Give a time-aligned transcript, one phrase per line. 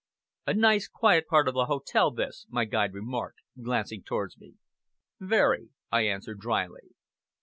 [0.47, 4.55] "A nice quiet part of the hotel this," my guide remarked, glancing towards me.
[5.19, 6.95] "Very!" I answered dryly.